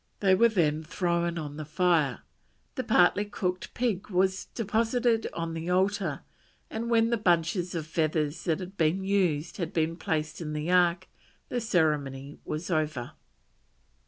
[0.19, 2.21] They were then thrown on the fire,
[2.73, 6.21] the partly cooked pig was deposited on the altar,
[6.71, 10.71] and when the bunches of feathers that had been used had been placed in the
[10.71, 11.07] Ark,
[11.49, 13.11] the ceremony was over.